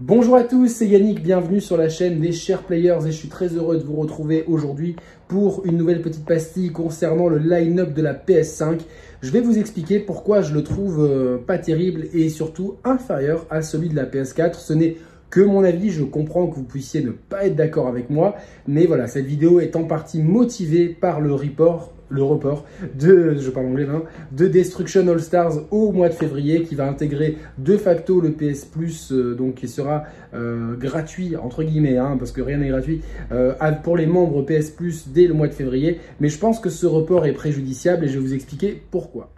[0.00, 3.26] Bonjour à tous, c'est Yannick, bienvenue sur la chaîne des Chers Players et je suis
[3.26, 4.94] très heureux de vous retrouver aujourd'hui
[5.26, 8.78] pour une nouvelle petite pastille concernant le line-up de la PS5.
[9.22, 13.60] Je vais vous expliquer pourquoi je le trouve euh, pas terrible et surtout inférieur à
[13.60, 14.54] celui de la PS4.
[14.54, 14.98] Ce n'est
[15.30, 18.36] que mon avis, je comprends que vous puissiez ne pas être d'accord avec moi,
[18.68, 22.64] mais voilà, cette vidéo est en partie motivée par le report le report
[22.98, 24.02] de, je parle anglais hein,
[24.32, 28.64] de Destruction All Stars au mois de février qui va intégrer de facto le PS
[28.64, 30.04] Plus, euh, donc qui sera
[30.34, 33.02] euh, gratuit entre guillemets, hein, parce que rien n'est gratuit
[33.32, 33.52] euh,
[33.82, 36.00] pour les membres PS Plus dès le mois de février.
[36.20, 39.30] Mais je pense que ce report est préjudiciable et je vais vous expliquer pourquoi.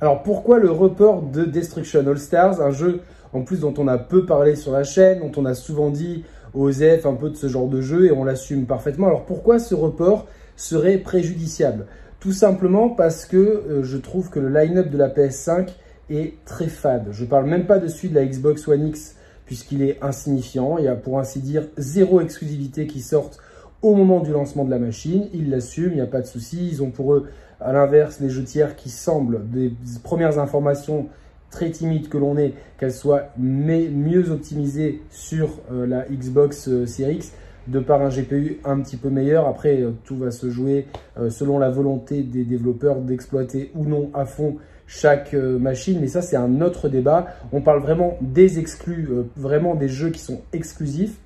[0.00, 3.00] Alors pourquoi le report de Destruction All Stars, un jeu
[3.32, 6.24] en plus dont on a peu parlé sur la chaîne, dont on a souvent dit
[6.54, 9.08] aux F un peu de ce genre de jeu et on l'assume parfaitement.
[9.08, 10.26] Alors pourquoi ce report
[10.56, 11.86] serait préjudiciable.
[12.20, 15.68] Tout simplement parce que euh, je trouve que le line-up de la PS5
[16.10, 17.08] est très fade.
[17.10, 20.78] Je parle même pas de celui de la Xbox One X puisqu'il est insignifiant.
[20.78, 23.38] Il y a pour ainsi dire zéro exclusivité qui sortent
[23.82, 25.28] au moment du lancement de la machine.
[25.34, 26.66] Ils l'assument, il n'y a pas de souci.
[26.66, 27.28] Ils ont pour eux,
[27.60, 31.08] à l'inverse, les jeux tiers qui semblent, des premières informations
[31.50, 37.16] très timides que l'on ait, qu'elles soient mieux optimisées sur euh, la Xbox euh, Series
[37.16, 37.32] X
[37.66, 39.46] de par un GPU un petit peu meilleur.
[39.46, 40.86] Après, euh, tout va se jouer
[41.18, 44.56] euh, selon la volonté des développeurs d'exploiter ou non à fond
[44.86, 45.98] chaque euh, machine.
[46.00, 47.26] Mais ça, c'est un autre débat.
[47.52, 51.16] On parle vraiment des exclus, vraiment des jeux qui sont exclusifs.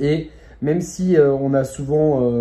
[0.00, 0.30] Et
[0.60, 2.32] même si on a souvent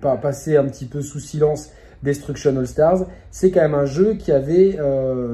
[0.00, 1.70] passé un petit peu sous silence
[2.02, 4.78] Destruction All Stars, c'est quand même un jeu qui avait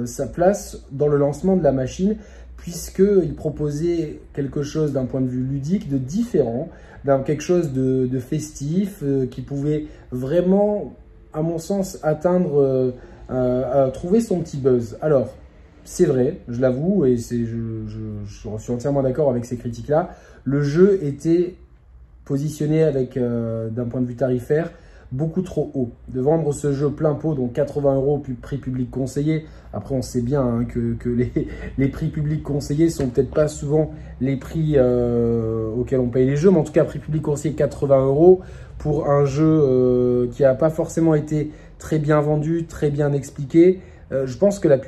[0.06, 2.16] sa place dans le lancement de la machine
[2.56, 6.70] puisqu'il proposait quelque chose d'un point de vue ludique de différent,
[7.24, 10.94] quelque chose de, festif, euh, qui pouvait vraiment,
[11.33, 12.91] à mon sens, atteindre, euh,
[13.30, 14.96] euh, trouver son petit buzz.
[15.02, 15.34] Alors,
[15.84, 17.44] c'est vrai, je l'avoue, et je,
[17.86, 21.56] je, suis entièrement d'accord avec ces critiques-là, le jeu était
[22.24, 24.70] positionné avec, d'un point de vue tarifaire,
[25.14, 25.92] beaucoup trop haut.
[26.08, 29.46] De vendre ce jeu plein pot, donc 80 euros prix public conseillé.
[29.72, 30.96] Après, on sait bien hein, que,
[31.78, 36.36] les, prix publics conseillés sont peut-être pas souvent les prix euh, auxquels on paye les
[36.36, 38.40] jeux, mais en tout cas, prix public conseillé 80 euros
[38.78, 43.80] pour un jeu euh, qui n'a pas forcément été très bien vendu, très bien expliqué.
[44.12, 44.78] Euh, je pense que la,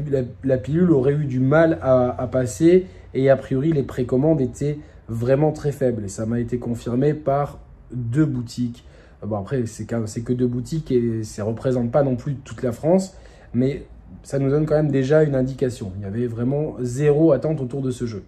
[0.44, 4.78] la, pilule aurait eu du mal à passer et a priori, les précommandes étaient
[5.08, 6.04] vraiment très faibles.
[6.04, 7.58] Et ça m'a été confirmé par
[7.92, 8.84] deux boutiques
[9.26, 12.72] Bon, après, c'est que deux boutiques et ça ne représente pas non plus toute la
[12.72, 13.14] France,
[13.54, 13.86] mais
[14.22, 15.92] ça nous donne quand même déjà une indication.
[15.96, 18.22] Il y avait vraiment zéro attente autour de ce jeu.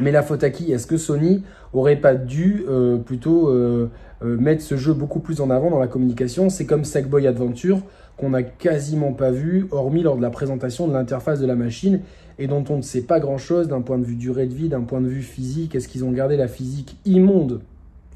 [0.00, 0.72] Mais la faute à qui?
[0.72, 1.42] Est-ce que Sony
[1.72, 3.90] aurait pas dû euh, plutôt euh,
[4.22, 6.50] euh, mettre ce jeu beaucoup plus en avant dans la communication?
[6.50, 7.80] C'est comme Sackboy Adventure
[8.16, 12.00] qu'on n'a quasiment pas vu, hormis lors de la présentation de l'interface de la machine
[12.38, 14.82] et dont on ne sait pas grand-chose d'un point de vue durée de vie, d'un
[14.82, 15.74] point de vue physique.
[15.74, 17.60] Est-ce qu'ils ont gardé la physique immonde?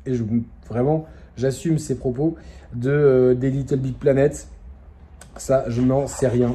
[0.07, 0.25] Et je,
[0.69, 2.37] vraiment, j'assume ces propos,
[2.75, 4.47] de, euh, des Little Big Planet.
[5.37, 6.55] Ça, je n'en sais rien.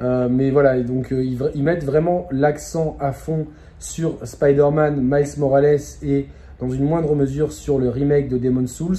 [0.00, 3.46] Euh, mais voilà, donc euh, ils, mettent vraiment l'accent à fond
[3.78, 6.26] sur Spider-Man, Miles Morales et
[6.60, 8.96] dans une moindre mesure sur le remake de Demon's Souls.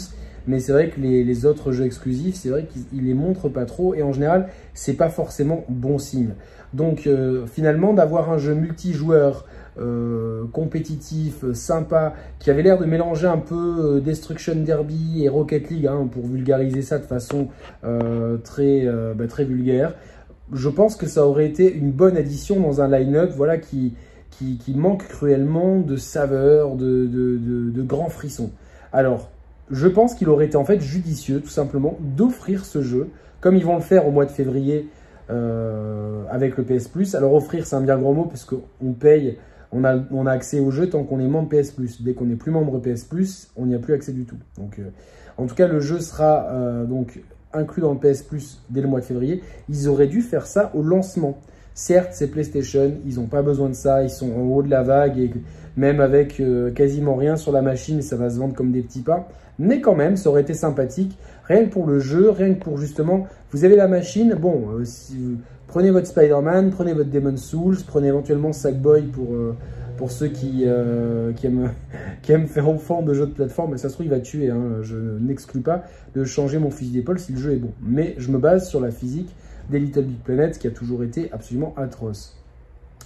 [0.47, 3.65] Mais c'est vrai que les, les, autres jeux exclusifs, c'est vrai qu'ils les montrent pas
[3.65, 6.31] trop et en général, c'est pas forcément bon signe.
[6.73, 7.09] Donc
[7.51, 9.45] finalement, d'avoir un jeu multijoueur
[9.79, 15.69] euh, compétitif, sympa, qui avait l'air de mélanger un peu euh, Destruction Derby et Rocket
[15.69, 17.47] League, hein, pour vulgariser ça de façon
[17.85, 18.85] euh, très,
[19.15, 19.95] bah, très vulgaire.
[20.51, 23.93] Je pense que ça aurait été une bonne addition dans un line-up voilà, qui,
[24.31, 27.37] qui, manque cruellement de saveur, de, de,
[27.69, 28.51] de, grands frissons.
[28.91, 29.29] Alors,
[29.69, 33.65] je pense qu'il aurait été en fait judicieux, tout simplement, d'offrir ce jeu, comme ils
[33.65, 34.89] vont le faire au mois de février
[35.29, 37.13] avec le PS Plus.
[37.13, 39.37] Alors offrir, c'est un bien grand mot, parce qu'on paye
[39.71, 42.01] on a, accès au jeu tant qu'on est membre PS Plus.
[42.01, 44.37] Dès qu'on n'est plus membre PS Plus, on n'y a plus accès du tout.
[44.59, 44.89] Euh,
[45.37, 47.21] en tout cas, le jeu sera euh, donc
[47.53, 49.43] inclus dans le PS Plus dès le mois de février.
[49.69, 51.39] Ils auraient dû faire ça au lancement.
[51.75, 54.83] Certes, c'est PlayStation, ils n'ont pas besoin de ça, ils sont en haut de la
[54.83, 55.31] vague et
[55.77, 59.01] même avec euh, quasiment rien sur la machine, ça va se vendre comme des petits
[59.01, 59.29] pas.
[59.59, 62.77] Mais quand même, ça aurait été sympathique, rien que pour le jeu, rien que pour
[62.77, 64.83] justement, vous avez la machine, bon,
[65.69, 69.55] Prenez votre Spider-Man, prenez votre Demon's Souls, prenez éventuellement Sackboy pour, euh,
[69.97, 71.71] pour ceux qui, euh, qui, aiment,
[72.23, 73.73] qui aiment faire enfant de jeux de plateforme.
[73.73, 74.49] Mais ça se trouve, il va tuer.
[74.49, 74.79] Hein.
[74.81, 75.83] Je n'exclus pas
[76.15, 77.71] de changer mon fusil d'épaule si le jeu est bon.
[77.83, 79.35] Mais je me base sur la physique
[79.69, 82.35] des Little Big Planet qui a toujours été absolument atroce.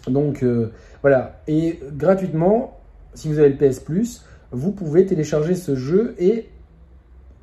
[0.07, 0.71] Donc euh,
[1.01, 1.41] voilà.
[1.49, 2.79] Et gratuitement,
[3.13, 6.47] si vous avez le PS Plus, vous pouvez télécharger ce jeu et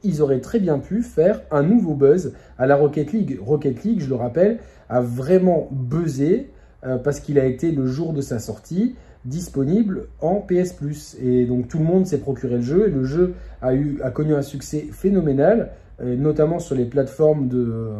[0.02, 3.38] ils auraient très bien pu faire un nouveau buzz à la Rocket League.
[3.42, 4.58] Rocket League, je le rappelle,
[4.90, 6.50] a vraiment buzzé
[6.84, 8.96] euh, parce qu'il a été le jour de sa sortie.
[9.24, 11.16] disponible en PS Plus.
[11.22, 14.10] Et donc tout le monde s'est procuré le jeu et le jeu a, eu, a
[14.10, 15.72] connu un succès phénoménal,
[16.02, 17.90] notamment sur les plateformes de,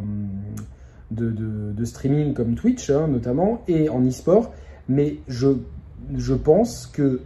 [1.10, 4.52] de, streaming comme Twitch hein, notamment et en e-sport.
[4.88, 5.48] Mais je,
[6.16, 7.20] je pense que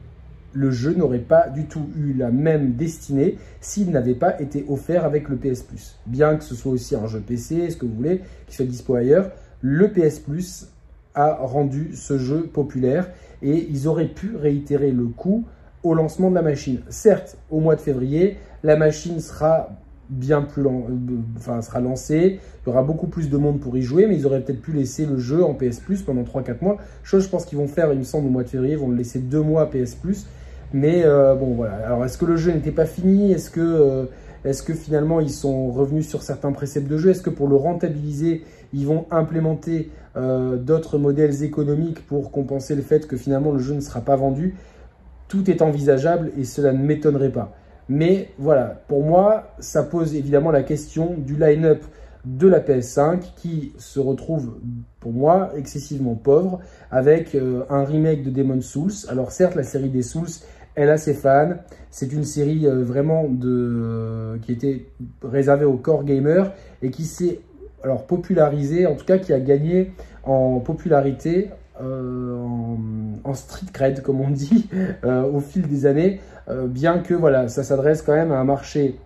[0.52, 5.05] le jeu n'aurait pas du tout eu la même destinée s'il n'avait pas été offert
[5.05, 5.96] avec le PS Plus.
[6.06, 8.94] Bien que ce soit aussi un jeu PC, ce que vous voulez, qui soit dispo
[8.94, 9.31] ailleurs,
[9.64, 10.69] le PS Plus
[11.14, 13.08] a rendu ce jeu populaire
[13.40, 15.46] et ils auraient pu réitérer le coup
[15.82, 16.81] au lancement de la machine.
[16.90, 19.70] Certes, au mois de février, la machine sera
[20.11, 20.70] bien plus euh,
[21.38, 24.26] enfin, sera lancée, il y aura beaucoup plus de monde pour y jouer, mais ils
[24.26, 26.76] auraient peut-être pu laisser le jeu en PS Plus pendant 3-4 mois.
[27.02, 28.90] Chose, je pense qu'ils vont faire, il me semble, au mois de février, ils vont
[28.90, 30.26] le laisser 2 mois PS Plus.
[30.75, 31.76] Mais euh, bon, voilà.
[31.87, 33.32] Alors, est-ce que le jeu n'était pas fini?
[33.32, 34.05] Est-ce que, euh,
[34.44, 37.10] que finalement ils sont revenus sur certains préceptes de jeu?
[37.10, 38.44] Est-ce que pour le rentabiliser,
[38.75, 43.75] ils vont implémenter euh, d'autres modèles économiques pour compenser le fait que finalement le jeu
[43.75, 44.56] ne sera pas vendu
[45.29, 47.56] Tout est envisageable et cela ne m'étonnerait pas.
[47.88, 51.82] Mais voilà, pour moi, ça pose évidemment la question du line-up
[52.25, 54.55] de la PS5 qui se retrouve
[55.00, 56.61] pour moi excessivement pauvre
[56.91, 57.37] avec
[57.69, 59.06] un remake de Demon's Souls.
[59.09, 60.31] Alors certes la série des Souls
[60.75, 61.55] elle a ses fans.
[61.91, 64.87] C'est une série euh, vraiment de, qui était
[65.23, 67.41] réservée aux core gamers et qui s'est
[67.84, 69.92] alors popularisée, en tout cas qui a gagné
[70.25, 71.50] en popularité,
[71.81, 72.36] euh,
[73.25, 74.69] en, street cred comme on dit,
[75.04, 76.20] euh, au fil des années,
[76.66, 78.96] bien que voilà, ça s'adresse quand même à un marché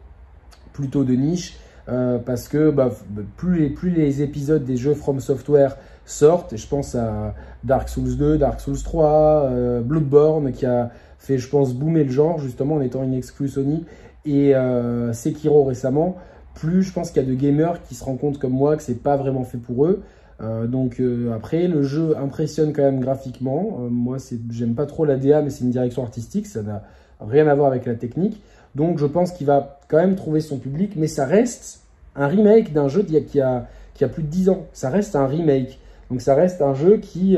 [0.72, 2.90] plutôt de niche, parce que bah,
[3.36, 7.88] plus, les, plus les épisodes des jeux From Software sortent, et je pense à Dark
[7.88, 9.50] Souls 2, Dark Souls 3,
[9.84, 13.84] Bloodborne qui a fait, je pense, boomer le genre, justement, en étant une exclue Sony,
[14.24, 16.16] et euh, Sekiro récemment,
[16.58, 18.82] plus je pense qu'il y a de gamers qui se rendent compte comme moi que
[18.82, 20.02] c'est pas vraiment fait pour eux.
[20.40, 23.78] Euh, donc euh, après, le jeu impressionne quand même graphiquement.
[23.90, 24.18] moi,
[24.50, 26.82] j'aime pas trop la DA, mais c'est une direction artistique, ça n'a
[27.20, 28.40] rien à voir avec la technique.
[28.74, 31.80] Donc je pense qu'il va quand même trouver son public, mais ça reste
[32.14, 34.66] un remake d'un jeu qui a, qui a plus de 10 ans.
[34.72, 35.78] Ça reste un remake.
[36.10, 37.36] Donc ça reste un jeu qui,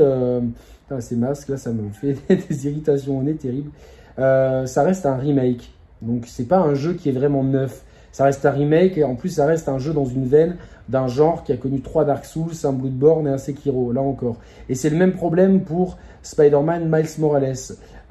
[0.99, 3.71] ces masques là, ça me fait des irritations au nez terribles.
[4.19, 5.71] Euh, ça reste un remake,
[6.01, 7.83] donc c'est pas un jeu qui est vraiment neuf.
[8.11, 10.57] Ça reste un remake et en plus ça reste un jeu dans une veine
[10.89, 14.37] d'un genre qui a connu trois Dark Souls, un Bloodborne et un Sekiro, là encore.
[14.67, 17.55] Et c'est le même problème pour Spider-Man Miles Morales.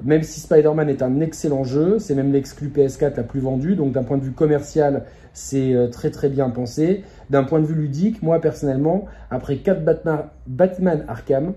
[0.03, 3.91] Même si Spider-Man est un excellent jeu, c'est même l'exclu PS4 la plus vendue, donc
[3.91, 7.03] d'un point de vue commercial, c'est euh, très très bien pensé.
[7.29, 11.53] D'un point de vue ludique, moi personnellement, après 4 Batman, Batman Arkham,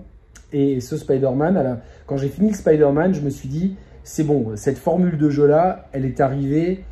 [0.53, 4.79] et ce Spider-Man, quand j'ai fini le Spider-Man, je me suis dit, c'est bon, cette
[4.79, 6.85] formule de jeu-là, elle est arrivée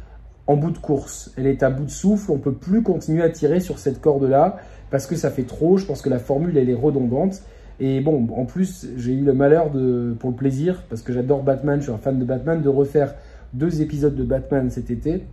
[0.47, 1.33] en bout de course.
[1.37, 4.57] Elle est à bout de souffle, on peut plus continuer à tirer sur cette corde-là
[4.91, 5.77] parce que ça fait trop.
[5.77, 7.43] Je pense que la formule, elle est redondante.
[7.81, 11.43] Et bon, en plus, j'ai eu le malheur de, pour le plaisir, parce que j'adore
[11.43, 13.15] Batman, je suis un fan de Batman, de refaire
[13.55, 15.25] deux épisodes de Batman cet été,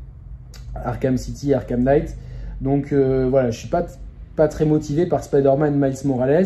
[0.73, 2.15] Arkham City et Arkham Knight.
[2.61, 3.85] Donc euh, voilà, je suis pas,
[4.35, 6.45] pas très motivé par Spider-Man Miles Morales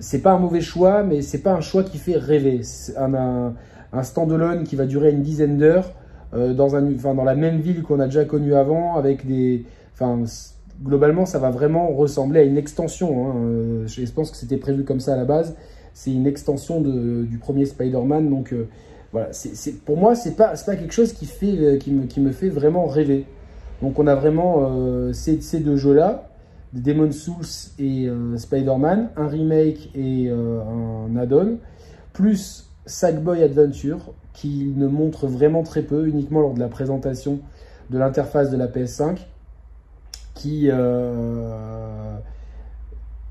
[0.00, 2.60] c'est pas un mauvais choix, mais c'est pas un choix qui fait rêver.
[2.96, 3.54] Un,
[3.92, 5.92] un, standalone qui va durer une dizaine d'heures
[6.34, 9.64] euh, dans, un, enfin, dans la même ville qu'on a déjà connue avant, avec des.
[9.94, 10.22] Enfin,
[10.82, 13.30] globalement, ça va vraiment ressembler à une extension.
[13.30, 13.34] Hein.
[13.36, 15.56] Euh, je pense que c'était prévu comme ça à la base.
[15.94, 18.28] C'est une extension de, du premier Spider-Man.
[18.28, 18.68] Donc euh,
[19.12, 19.30] voilà,
[19.84, 22.86] pour moi, c'est pas, pas quelque chose qui, fait, qui, me, qui me fait vraiment
[22.86, 23.24] rêver.
[23.80, 26.28] Donc on a vraiment ces, ces deux jeux-là.
[26.72, 31.58] Demon Souls et Spider-Man, un remake et un add-on,
[32.12, 37.40] plus Sackboy Adventure, qui ne montre vraiment très peu, uniquement lors de la présentation
[37.90, 39.18] de l'interface de la PS5,
[40.34, 40.68] qui...
[40.70, 42.16] Euh,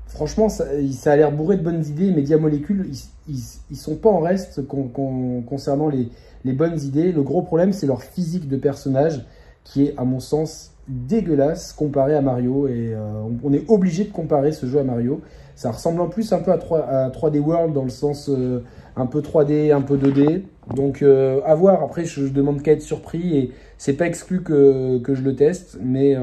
[0.06, 0.64] franchement, ça,
[1.06, 2.10] a l'air bourré de bonnes idées.
[2.10, 2.90] Media Molecule,
[3.28, 6.08] ils, ils, sont pas en reste concernant les,
[6.44, 7.12] les, bonnes idées.
[7.12, 9.24] Le gros problème, c'est leur physique de personnage,
[9.64, 14.12] qui est, à mon sens, dégueulasse comparé à Mario et euh, on est obligé de
[14.12, 15.20] comparer ce jeu à Mario.
[15.56, 18.62] Ça ressemble en plus un peu à, 3, d World dans le sens euh,
[18.94, 20.42] un peu 3D, un peu 2D.
[20.74, 25.02] Donc euh, à voir, après je, demande qu'à être surpris et c'est pas exclu que,
[25.08, 26.16] je le teste, mais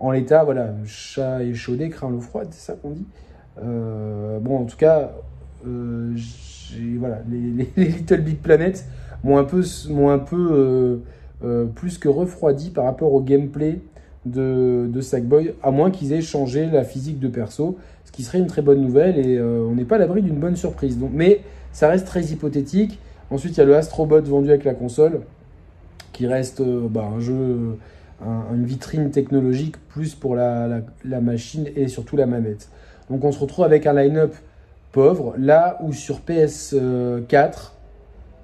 [0.00, 3.06] en l'état, voilà, chat échaudé craint l'eau froide, c'est ça qu'on dit.
[3.60, 5.12] bon, en tout cas,
[5.64, 8.84] voilà, les, Little Big Planet
[9.22, 11.02] m'ont un peu, un peu
[11.44, 13.80] euh, plus que refroidi par rapport au gameplay
[14.24, 17.76] de, de Sackboy, à moins qu'ils aient changé la physique de perso,
[18.14, 20.54] qui serait une très bonne nouvelle et euh, on n'est pas à l'abri d'une bonne
[20.54, 20.98] surprise.
[20.98, 21.40] Donc, mais
[21.72, 23.00] ça reste très hypothétique.
[23.30, 25.22] Ensuite, il y a le Astrobot vendu avec la console,
[26.12, 27.76] qui reste euh, bah, un jeu,
[28.22, 32.68] une vitrine technologique plus pour la, la, machine et surtout la manette.
[33.10, 34.34] Donc on se retrouve avec un line-up
[34.92, 37.72] pauvre, là où sur PS4,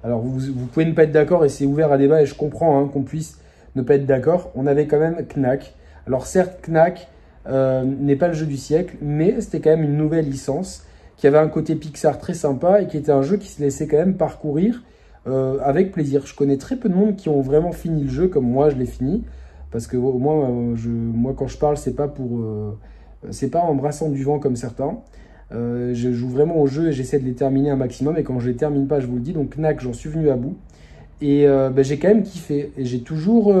[0.03, 2.35] Alors vous, vous pouvez ne pas être d'accord et c'est ouvert à débat et je
[2.35, 3.39] comprends hein, qu'on puisse
[3.75, 4.51] ne pas être d'accord.
[4.53, 5.73] On avait quand même Knack.
[6.05, 7.07] Alors certes, Knack
[7.47, 10.85] euh, n'est pas le jeu du siècle, mais c'était quand même une nouvelle licence
[11.17, 13.87] qui avait un côté Pixar très sympa et qui était un jeu qui se laissait
[13.87, 14.83] quand même parcourir
[15.27, 16.25] euh, avec plaisir.
[16.25, 18.75] Je connais très peu de monde qui ont vraiment fini le jeu comme moi je
[18.75, 19.23] l'ai fini,
[19.71, 22.43] parce que au moins, euh, moi quand je parle, c'est pas pour,
[23.31, 24.97] c'est pas en brassant du vent comme certains.
[25.51, 28.17] je joue vraiment au jeu et j'essaie de les terminer un maximum.
[28.17, 29.33] Et quand je les termine pas, je vous le dis.
[29.33, 30.57] Donc Knack, j'en suis venu à bout.
[31.21, 32.71] Et ben, j'ai quand même kiffé.
[32.77, 33.53] Et j'ai toujours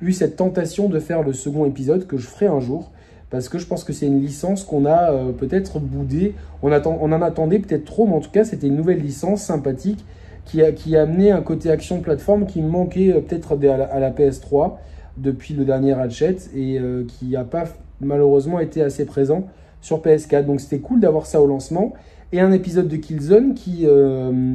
[0.00, 2.90] eu cette tentation de faire le second épisode que je ferai un jour
[3.32, 6.34] parce que je pense que c'est une licence qu'on a euh, peut-être boudée.
[6.62, 10.04] On, en attendait peut-être trop, mais en tout cas, c'était une nouvelle licence sympathique
[10.44, 14.74] qui a, amené un côté action plateforme qui manquait euh, peut-être à, la PS3
[15.16, 17.64] depuis le dernier Ratchet et euh, qui n'a pas
[18.02, 19.46] malheureusement été assez présent
[19.80, 20.44] sur PS4.
[20.44, 21.94] Donc c'était cool d'avoir ça au lancement.
[22.32, 23.86] Et un épisode de Killzone qui,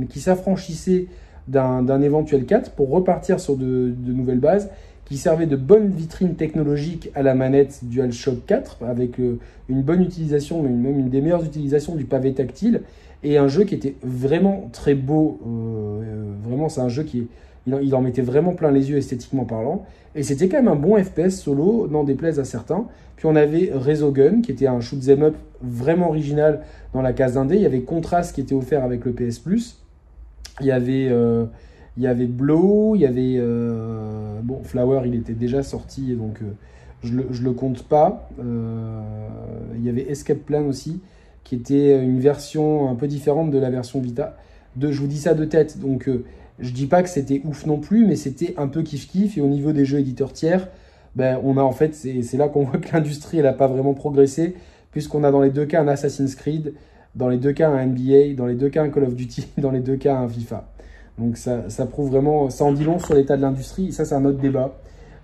[0.09, 1.07] qui s'affranchissait
[1.47, 4.69] d'un éventuel 4 pour repartir sur de nouvelles bases
[5.07, 10.01] qui servait de bonne vitrine technologique à la manette DualShock 4, avec euh, une bonne
[10.01, 12.81] utilisation, même une des meilleures utilisations du pavé tactile,
[13.23, 15.39] et un jeu qui était vraiment très beau.
[15.45, 17.27] Euh, euh, vraiment, c'est un jeu qui
[17.67, 19.85] il en, mettait vraiment plein les yeux esthétiquement parlant.
[20.15, 22.85] Et c'était quand même un bon FPS solo, n'en déplaise à certains.
[23.17, 26.61] Puis on avait Resogun, qui était un shoot 'em up vraiment original
[26.93, 27.55] dans la case d'indé.
[27.55, 29.41] Il y avait Contrast qui était offert avec le PS.
[30.61, 31.11] Il y avait
[31.97, 33.35] il y avait Blow, il y avait...
[33.37, 36.51] Euh, bon, Flower, il était déjà sorti, donc euh,
[37.03, 38.29] je le, le compte pas.
[38.39, 39.01] Euh,
[39.75, 41.01] il y avait Escape Plan aussi,
[41.43, 44.37] qui était une version un peu différente de la version Vita.
[44.75, 46.07] De, je vous dis ça de tête, donc
[46.59, 49.37] je dis pas que c'était ouf non plus, mais c'était un peu kiff-kiff.
[49.37, 50.67] Et au niveau des jeux éditeurs tiers,
[51.15, 54.55] ben, on en fait, c'est là qu'on voit que l'industrie, n'a pas vraiment progressé,
[54.91, 56.73] puisqu'on a dans les deux cas un Assassin's Creed,
[57.15, 59.71] dans les deux cas un NBA, dans les deux cas un Call of Duty, dans
[59.71, 60.67] les deux cas un FIFA.
[61.17, 64.15] Donc ça, ça, prouve vraiment, ça en dit long sur l'état de l'industrie, ça c'est
[64.15, 64.77] un autre débat.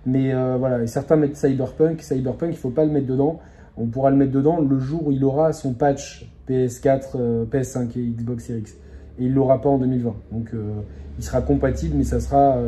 [0.06, 3.40] Mais euh, voilà, et certains mettent Cyberpunk, Cyberpunk il ne faut pas le mettre dedans,
[3.76, 7.98] on pourra le mettre dedans le jour où il aura son patch PS4, euh, PS5
[7.98, 8.72] et Xbox Series X.
[9.18, 10.14] Et il ne l'aura pas en 2020.
[10.32, 10.72] Donc euh,
[11.18, 12.58] il sera compatible, mais ça sera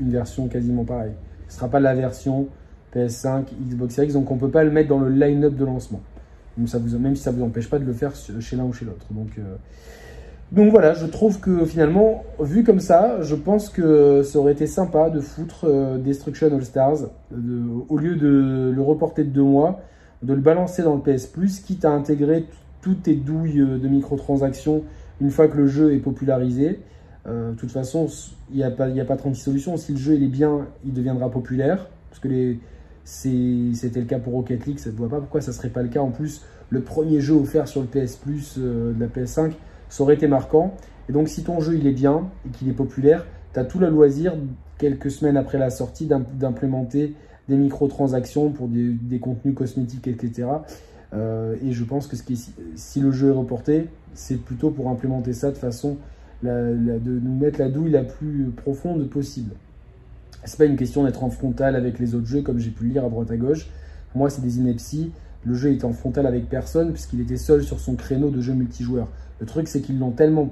[0.00, 1.14] une version quasiment pareille.
[1.48, 2.48] Ce ne sera pas la version
[2.94, 5.64] PS5, Xbox Series X, donc on ne peut pas le mettre dans le line-up de
[5.64, 6.00] lancement.
[6.58, 8.64] Donc ça vous, même si ça ne vous empêche pas de le faire chez l'un
[8.64, 9.06] ou chez l'autre.
[9.12, 9.38] Donc
[10.52, 14.68] donc voilà, je trouve que finalement, vu comme ça, je pense que ça aurait été
[14.68, 16.98] sympa de foutre euh, Destruction All Stars,
[17.88, 19.80] au lieu de le reporter de deux mois,
[20.22, 22.44] de le balancer dans le PS Plus, quitte à intégrer
[22.80, 24.84] toutes tes douilles euh, de microtransactions
[25.20, 26.78] une fois que le jeu est popularisé.
[27.26, 28.06] Euh, de toute façon,
[28.52, 29.76] il n'y a, pas, 36 solutions.
[29.76, 31.88] Si le jeu est bien, il deviendra populaire.
[32.08, 32.56] Parce que
[33.04, 35.82] c'était le cas pour Rocket League, ça ne voit pas pourquoi ça ne serait pas
[35.82, 36.00] le cas.
[36.00, 39.52] En plus, le premier jeu offert sur le PS Plus de la PS5,
[39.88, 40.74] ça aurait été marquant.
[41.08, 43.24] Et donc, si ton jeu il est bien et qu'il est populaire,
[43.54, 44.34] tu as tout le loisir,
[44.78, 47.14] quelques semaines après la sortie, d'implémenter
[47.48, 50.48] des microtransactions pour des, contenus cosmétiques, etc.
[51.14, 55.50] Euh, et je pense que si le jeu est reporté, c'est plutôt pour implémenter ça
[55.50, 55.96] de façon
[56.42, 59.52] de nous mettre la douille la plus profonde possible.
[60.44, 62.90] C'est pas une question d'être en frontal avec les autres jeux, comme j'ai pu le
[62.90, 63.68] lire à droite à gauche.
[64.14, 65.12] moi, c'est des inepties.
[65.46, 68.52] Le jeu est en frontal avec personne, puisqu'il était seul sur son créneau de jeu
[68.52, 69.08] multijoueur.
[69.38, 70.50] Le truc, c'est qu'ils l'ont tellement,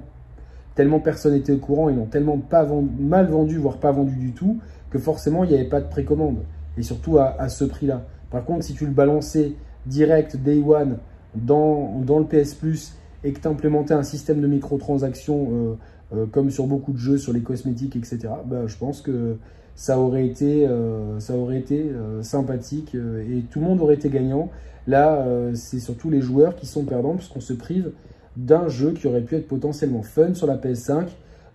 [0.77, 2.67] tellement personne n'était au courant, ils l'ont tellement pas
[2.99, 4.61] mal vendu, voire pas vendu du tout,
[4.91, 6.39] que forcément, il n'y avait pas de précommande.
[6.79, 8.05] Et surtout à, ce prix-là.
[8.31, 9.55] Par contre, si tu le balançais
[9.87, 10.99] direct, day one,
[11.35, 15.75] dans, dans le PS Plus, et que tu implémentais un système de microtransactions euh,
[16.15, 19.39] euh, comme sur beaucoup de jeux, sur les cosmétiques, etc., bah, je pense que
[19.77, 21.91] ça aurait été, euh, ça aurait été
[22.23, 24.51] sympathique et tout le monde aurait été gagnant.
[24.87, 27.93] Là, c'est surtout les joueurs qui sont perdants puisqu'on se prive
[28.37, 31.07] d'un jeu qui aurait pu être potentiellement fun sur la PS5.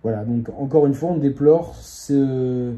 [0.02, 2.72] Voilà, donc encore une fois, on déplore ce,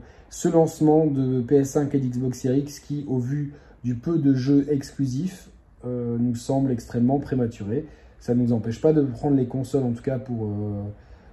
[0.52, 5.48] lancement de PS5 et d'Xbox Series X qui, au vu du peu de jeux exclusifs,
[5.84, 7.86] euh, nous semble extrêmement prématuré.
[8.18, 10.82] Ça ne nous empêche pas de prendre les consoles, en tout cas pour, euh,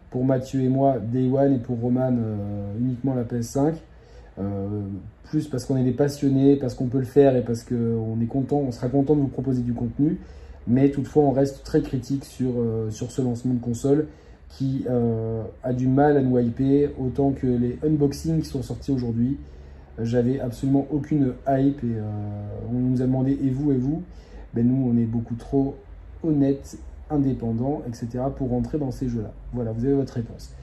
[0.10, 3.76] pour Mathieu et moi, Day One, et pour Roman, euh, uniquement la PS5.
[5.30, 8.26] Plus parce qu'on est des passionnés, parce qu'on peut le faire et parce qu'on est
[8.26, 10.18] content, on sera content de vous proposer du contenu.
[10.68, 14.08] Mais toutefois, on reste très critique sur, euh, ce lancement de console
[14.50, 18.92] qui euh, a du mal à nous hyper autant que les unboxings qui sont sortis
[18.92, 19.38] aujourd'hui.
[20.02, 22.02] J'avais absolument aucune hype et euh,
[22.72, 24.04] on nous a demandé et vous et vous?
[24.54, 25.76] Ben Nous, on est beaucoup trop
[26.24, 26.78] honnêtes,
[27.10, 28.24] indépendants, etc.
[28.36, 29.34] pour rentrer dans ces jeux-là.
[29.54, 30.54] Voilà, vous avez votre réponse.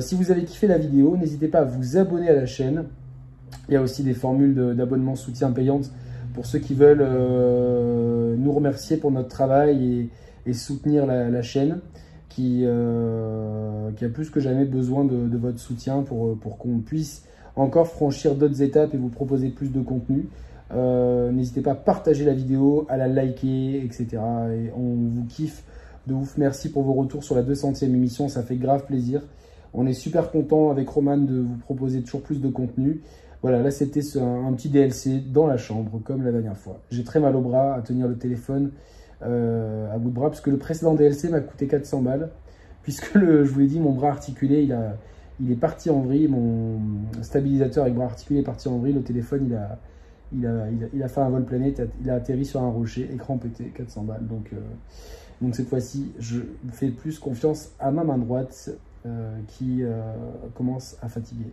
[0.00, 2.84] si vous avez kiffé la vidéo, n'hésitez pas à vous abonner à la chaîne.
[3.68, 5.90] Il y a aussi des formules d'abonnement soutien payantes
[6.34, 10.10] pour ceux qui veulent euh, nous remercier pour notre travail
[10.46, 11.80] et, soutenir la, chaîne,
[12.28, 17.24] qui, euh, qui a plus que jamais besoin de, votre soutien pour, pour qu'on puisse
[17.56, 20.28] encore franchir d'autres étapes et vous proposer plus de contenu.
[20.72, 24.06] Euh, n'hésitez pas à partager la vidéo, à la liker, etc.
[24.52, 25.62] Et on vous kiffe
[26.06, 26.36] de ouf.
[26.36, 29.22] Merci pour vos retours sur la 200e émission, ça fait grave plaisir.
[29.72, 33.02] On est super content avec Roman de vous proposer toujours plus de contenu.
[33.44, 36.80] Voilà, là c'était un, petit DLC dans la chambre, comme la dernière fois.
[36.90, 38.70] J'ai très mal au bras à tenir le téléphone
[39.20, 42.30] euh, à bout de bras, parce que le précédent DLC m'a coûté 400 balles,
[42.82, 44.66] puisque je vous l'ai dit, mon bras articulé,
[45.40, 46.80] il, est parti en vrille, mon
[47.20, 49.54] stabilisateur avec bras articulé est parti en vrille, le téléphone,
[50.32, 54.04] il a, fait un vol planète, il a atterri sur un rocher, écran pété, 400
[54.04, 54.26] balles.
[54.26, 54.56] Donc, euh,
[55.42, 56.40] donc cette fois-ci, je
[56.72, 58.70] fais plus confiance à ma main droite
[59.04, 59.82] euh, qui
[60.54, 61.52] commence à fatiguer.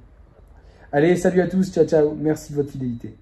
[0.93, 3.15] Allez, salut à tous, ciao ciao, merci de votre fidélité.